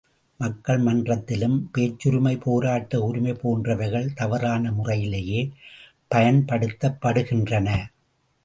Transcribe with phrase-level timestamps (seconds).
[0.37, 5.51] மக்கள் மன்றத்திலும் பேச்சுரிமை, போராட்ட உரிமை போன்றவைகள் தவறான முறையிலேயே
[6.07, 7.69] பயன்படுத்தப் படுகின்றன.